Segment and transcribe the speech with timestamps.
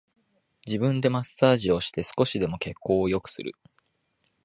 [0.65, 3.53] 自分でマッサージをして少しでも血行を良くする